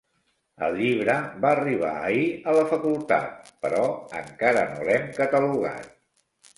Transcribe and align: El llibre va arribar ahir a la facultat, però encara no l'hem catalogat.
El 0.67 0.77
llibre 0.77 1.17
va 1.43 1.51
arribar 1.57 1.91
ahir 1.99 2.25
a 2.53 2.57
la 2.61 2.65
facultat, 2.73 3.55
però 3.67 3.85
encara 4.25 4.67
no 4.75 4.93
l'hem 4.93 5.11
catalogat. 5.23 5.99